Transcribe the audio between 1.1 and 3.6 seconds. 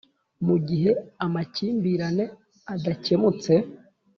amakimbirane adakemutse